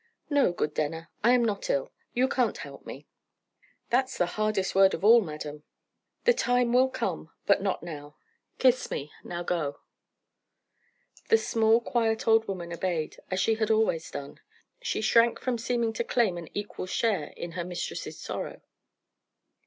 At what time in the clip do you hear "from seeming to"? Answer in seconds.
15.39-16.03